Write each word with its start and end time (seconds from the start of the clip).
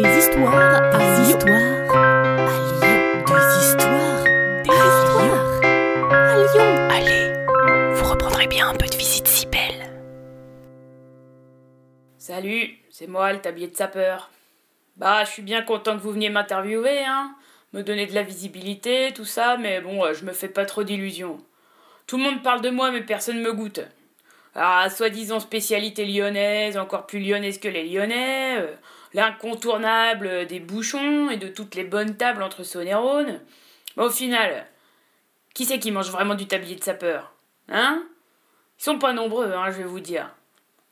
Des 0.00 0.16
histoires 0.16 0.54
à 0.54 0.98
Lyon. 0.98 1.38
À 1.44 1.58
Lyon. 1.58 2.98
Des 3.26 3.66
histoires. 3.66 4.22
Des 4.62 4.70
histoires. 4.70 5.60
À 6.12 6.36
Lyon. 6.36 6.70
Allez, 6.88 7.94
vous 7.94 8.04
reprendrez 8.08 8.46
bien 8.46 8.68
un 8.68 8.76
peu 8.76 8.86
de 8.86 8.94
visite 8.94 9.26
si 9.26 9.46
belle. 9.46 9.90
Salut, 12.16 12.78
c'est 12.92 13.08
moi 13.08 13.32
le 13.32 13.40
tablier 13.40 13.66
de 13.66 13.74
sapeur. 13.74 14.30
Bah, 14.96 15.24
je 15.24 15.30
suis 15.30 15.42
bien 15.42 15.62
content 15.62 15.96
que 15.96 16.02
vous 16.02 16.12
veniez 16.12 16.30
m'interviewer, 16.30 17.04
hein. 17.04 17.34
Me 17.72 17.82
donner 17.82 18.06
de 18.06 18.14
la 18.14 18.22
visibilité, 18.22 19.12
tout 19.12 19.24
ça, 19.24 19.56
mais 19.56 19.80
bon, 19.80 20.04
euh, 20.04 20.14
je 20.14 20.24
me 20.24 20.32
fais 20.32 20.48
pas 20.48 20.64
trop 20.64 20.84
d'illusions. 20.84 21.40
Tout 22.06 22.18
le 22.18 22.22
monde 22.22 22.44
parle 22.44 22.60
de 22.60 22.70
moi, 22.70 22.92
mais 22.92 23.02
personne 23.02 23.40
me 23.40 23.52
goûte. 23.52 23.80
Ah, 24.54 24.88
soi-disant 24.90 25.40
spécialité 25.40 26.04
lyonnaise, 26.04 26.76
encore 26.76 27.06
plus 27.06 27.20
lyonnaise 27.20 27.58
que 27.60 27.68
les 27.68 27.88
lyonnais, 27.88 28.56
euh, 28.58 28.74
l'incontournable 29.14 30.46
des 30.46 30.60
bouchons 30.60 31.30
et 31.30 31.36
de 31.36 31.48
toutes 31.48 31.74
les 31.74 31.84
bonnes 31.84 32.16
tables 32.16 32.42
entre 32.42 32.64
Saône 32.64 32.88
et 32.88 32.94
Rhône. 32.94 33.40
Au 33.96 34.10
final, 34.10 34.66
qui 35.54 35.64
c'est 35.64 35.78
qui 35.78 35.90
mange 35.90 36.10
vraiment 36.10 36.34
du 36.34 36.46
tablier 36.46 36.76
de 36.76 36.84
sapeur 36.84 37.32
Hein? 37.68 38.02
Ils 38.78 38.84
sont 38.84 38.98
pas 38.98 39.12
nombreux, 39.12 39.52
hein, 39.52 39.70
je 39.70 39.78
vais 39.78 39.84
vous 39.84 40.00
dire. 40.00 40.30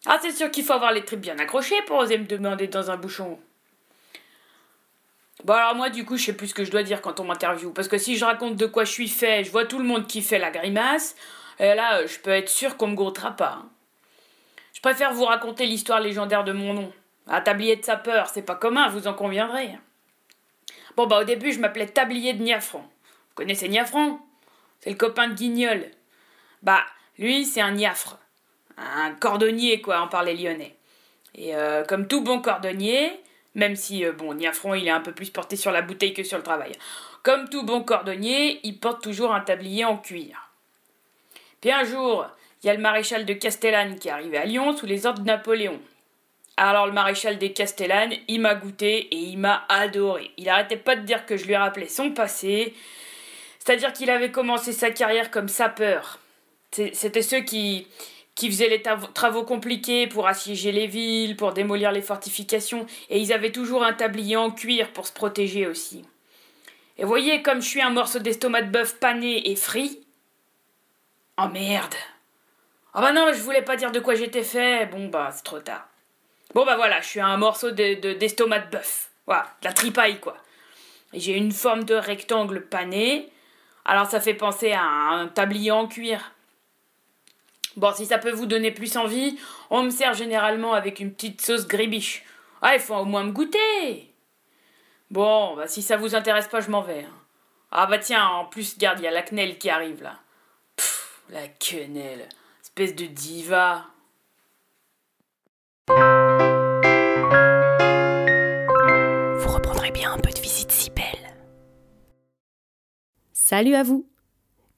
Ah, 0.06 0.19
c'est 0.20 0.33
sûr 0.33 0.50
qu'il 0.50 0.64
faut 0.64 0.75
avoir 0.75 0.92
les 0.92 1.05
tripes 1.05 1.20
bien 1.20 1.38
accrochées 1.38 1.80
pour 1.86 1.98
oser 1.98 2.19
me 2.19 2.27
demander 2.27 2.69
dans 2.69 2.91
un 2.91 2.97
bouchon. 2.97 3.38
Bon 5.45 5.52
alors 5.52 5.75
moi 5.75 5.91
du 5.91 6.05
coup 6.05 6.16
je 6.16 6.25
sais 6.25 6.33
plus 6.33 6.48
ce 6.48 6.55
que 6.55 6.64
je 6.64 6.70
dois 6.70 6.83
dire 6.83 7.02
quand 7.02 7.20
on 7.20 7.25
m'interviewe 7.25 7.73
parce 7.73 7.88
que 7.88 7.98
si 7.98 8.16
je 8.16 8.25
raconte 8.25 8.56
de 8.56 8.66
quoi 8.66 8.84
je 8.84 8.92
suis 8.92 9.09
fait, 9.09 9.45
je 9.45 9.50
vois 9.50 9.66
tout 9.66 9.78
le 9.78 9.84
monde 9.84 10.06
qui 10.06 10.23
fait 10.23 10.38
la 10.38 10.50
grimace, 10.50 11.14
et 11.59 11.74
là 11.74 11.98
euh, 11.98 12.06
je 12.06 12.19
peux 12.20 12.30
être 12.30 12.48
sûr 12.48 12.77
qu'on 12.77 12.88
me 12.88 12.95
goûtera 12.95 13.33
pas. 13.33 13.59
hein. 13.62 13.69
Je 14.73 14.80
préfère 14.80 15.12
vous 15.12 15.24
raconter 15.24 15.66
l'histoire 15.66 16.01
légendaire 16.01 16.45
de 16.45 16.52
mon 16.52 16.74
nom. 16.74 16.92
Un 17.27 17.41
tablier 17.41 17.77
de 17.77 17.84
sapeur, 17.84 18.28
c'est 18.28 18.42
pas 18.42 18.55
commun, 18.55 18.88
vous 18.88 19.09
en 19.09 19.14
conviendrez. 19.14 19.70
Bon 20.97 21.06
bah 21.06 21.20
au 21.20 21.24
début 21.24 21.52
je 21.52 21.61
m'appelais 21.61 21.87
Tablier 21.87 22.34
de 22.34 22.42
Niafron. 22.42 22.81
Vous 22.81 23.34
connaissez 23.34 23.69
Niafron 23.69 24.19
C'est 24.81 24.91
le 24.91 24.97
copain 24.97 25.28
de 25.28 25.34
Guignol. 25.34 25.84
Bah 26.62 26.84
lui 27.19 27.44
c'est 27.44 27.61
un 27.61 27.72
niafre. 27.72 28.19
Un 28.77 29.12
cordonnier 29.14 29.81
quoi, 29.81 30.00
en 30.00 30.09
parlait 30.09 30.34
lyonnais. 30.34 30.77
Et 31.34 31.55
euh, 31.55 31.84
comme 31.84 32.06
tout 32.09 32.22
bon 32.22 32.41
cordonnier, 32.41 33.12
même 33.55 33.75
si, 33.75 34.05
euh, 34.05 34.12
bon, 34.12 34.34
Niafron, 34.34 34.75
il 34.75 34.86
est 34.86 34.91
un 34.91 35.00
peu 35.00 35.12
plus 35.12 35.31
porté 35.31 35.56
sur 35.56 35.72
la 35.72 35.83
bouteille 35.83 36.12
que 36.12 36.22
sur 36.22 36.36
le 36.36 36.44
travail. 36.44 36.72
Comme 37.22 37.48
tout 37.48 37.62
bon 37.64 37.83
cordonnier, 37.83 38.61
il 38.64 38.78
porte 38.78 39.03
toujours 39.03 39.34
un 39.34 39.41
tablier 39.41 39.84
en 39.84 39.97
cuir. 39.97 40.45
Puis 41.67 41.75
un 41.75 41.83
jour, 41.83 42.25
il 42.62 42.69
y 42.69 42.70
a 42.70 42.75
le 42.75 42.81
maréchal 42.81 43.27
de 43.27 43.33
Castellane 43.33 43.98
qui 43.98 44.06
est 44.06 44.12
arrivé 44.12 44.39
à 44.39 44.45
Lyon 44.45 44.77
sous 44.77 44.86
les 44.86 45.05
ordres 45.05 45.22
de 45.22 45.27
Napoléon. 45.27 45.81
Alors 46.56 46.86
le 46.86 46.92
maréchal 46.92 47.39
des 47.39 47.53
Castellanes, 47.53 48.14
il 48.28 48.41
m'a 48.41 48.55
goûté 48.55 49.09
et 49.11 49.17
il 49.17 49.36
m'a 49.36 49.64
adoré. 49.69 50.31
Il 50.37 50.48
arrêtait 50.48 50.77
pas 50.77 50.94
de 50.94 51.00
dire 51.00 51.27
que 51.27 51.37
je 51.37 51.44
lui 51.44 51.56
rappelais 51.56 51.89
son 51.89 52.12
passé, 52.12 52.72
c'est-à-dire 53.59 53.92
qu'il 53.92 54.11
avait 54.11 54.31
commencé 54.31 54.72
sa 54.72 54.92
carrière 54.92 55.33
comme 55.33 55.48
sapeur. 55.48 56.20
C'était 56.70 57.22
ceux 57.22 57.41
qui, 57.41 57.89
qui 58.37 58.48
faisaient 58.48 58.69
les 58.69 58.83
travaux 59.12 59.42
compliqués 59.42 60.06
pour 60.06 60.28
assiéger 60.28 60.70
les 60.70 60.87
villes, 60.87 61.34
pour 61.34 61.53
démolir 61.53 61.91
les 61.91 62.00
fortifications, 62.00 62.87
et 63.11 63.19
ils 63.19 63.33
avaient 63.33 63.50
toujours 63.50 63.83
un 63.83 63.92
tablier 63.92 64.37
en 64.37 64.53
cuir 64.53 64.92
pour 64.92 65.09
se 65.09 65.12
protéger 65.12 65.67
aussi. 65.67 66.05
Et 66.97 67.05
voyez, 67.05 67.42
comme 67.42 67.61
je 67.61 67.67
suis 67.67 67.83
un 67.83 67.91
morceau 67.91 68.20
d'estomac 68.20 68.62
de 68.62 68.70
bœuf 68.70 69.00
pané 69.00 69.50
et 69.50 69.56
frit. 69.56 70.06
Oh 71.39 71.48
merde! 71.48 71.95
Ah 72.95 73.03
bah 73.03 73.12
non, 73.12 73.33
je 73.33 73.41
voulais 73.42 73.62
pas 73.62 73.77
dire 73.77 73.92
de 73.92 74.01
quoi 74.01 74.15
j'étais 74.15 74.42
fait. 74.42 74.87
Bon 74.87 75.09
bah, 75.09 75.31
c'est 75.34 75.43
trop 75.45 75.61
tard. 75.61 75.87
Bon 76.55 76.65
bah 76.65 76.77
voilà, 76.77 77.01
je 77.03 77.06
suis 77.09 77.20
un 77.20 77.37
morceau 77.37 77.70
de, 77.70 78.01
de- 78.01 78.15
d'estomac 78.15 78.61
de 78.61 78.70
bœuf. 78.70 79.11
Voilà, 79.27 79.47
de 79.61 79.67
la 79.69 79.73
tripaille 79.75 80.19
quoi. 80.20 80.37
J'ai 81.12 81.33
une 81.37 81.53
forme 81.53 81.84
de 81.84 81.95
rectangle 81.95 82.62
pané. 82.67 83.31
Alors 83.84 84.06
ça 84.06 84.20
fait 84.20 84.34
penser 84.34 84.73
à 84.73 84.83
un 84.83 85.28
tablier 85.28 85.70
en 85.70 85.87
cuir. 85.87 86.33
Bon, 87.77 87.93
si 87.94 88.06
ça 88.06 88.16
peut 88.16 88.31
vous 88.31 88.47
donner 88.47 88.71
plus 88.71 88.97
envie, 88.97 89.39
on 89.69 89.83
me 89.83 89.91
sert 89.91 90.15
généralement 90.15 90.72
avec 90.72 90.99
une 90.99 91.12
petite 91.12 91.43
sauce 91.43 91.66
gribiche. 91.66 92.25
Ah, 92.62 92.75
il 92.75 92.81
faut 92.81 92.94
au 92.94 93.05
moins 93.05 93.22
me 93.25 93.33
goûter. 93.33 94.10
Bon, 95.10 95.55
bah 95.56 95.69
si 95.69 95.83
ça 95.83 95.99
vous 95.99 96.15
intéresse 96.15 96.49
pas, 96.49 96.60
je 96.62 96.71
m'en 96.71 96.81
vais. 96.81 97.05
hein. 97.05 97.15
Ah 97.71 97.87
bah 97.87 97.99
tiens, 97.99 98.27
en 98.27 98.47
plus, 98.47 98.78
garde, 98.78 98.99
il 99.00 99.05
y 99.05 99.09
a 99.09 99.10
la 99.10 99.21
quenelle 99.22 99.59
qui 99.59 99.69
arrive 99.69 100.03
là. 100.03 100.19
La 101.28 101.48
quenelle. 101.48 102.28
Espèce 102.62 102.94
de 102.94 103.06
diva. 103.06 103.87
Vous 105.88 105.94
reprendrez 109.53 109.91
bien 109.91 110.12
un 110.12 110.19
peu 110.19 110.31
de 110.31 110.38
visite 110.38 110.70
si 110.70 110.91
belle. 110.91 111.04
Salut 113.32 113.75
à 113.75 113.82
vous 113.82 114.06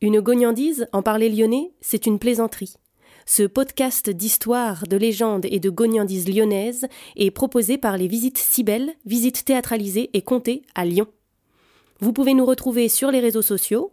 Une 0.01 0.21
gognandise, 0.21 0.89
en 0.93 1.03
parler 1.03 1.29
lyonnais, 1.29 1.75
c'est 1.83 2.07
une 2.07 2.19
plaisanterie. 2.19 2.77
Ce 3.27 3.43
podcast 3.43 4.09
d'histoire, 4.09 4.87
de 4.87 4.97
légendes 4.97 5.45
et 5.51 5.61
de 5.61 5.69
gognandises 5.69 6.35
lyonnaises 6.35 6.87
est 7.17 7.31
proposé 7.31 7.77
par 7.77 7.99
les 7.99 8.09
Visites 8.09 8.39
Cybelles, 8.39 8.95
visites 9.05 9.45
théâtralisées 9.45 10.09
et 10.15 10.23
comptées 10.23 10.63
à 10.75 10.87
Lyon. 10.87 11.09
Vous 12.01 12.15
pouvez 12.15 12.33
nous 12.33 12.47
retrouver 12.47 12.89
sur 12.89 13.11
les 13.11 13.21
réseaux 13.21 13.43
sociaux, 13.43 13.93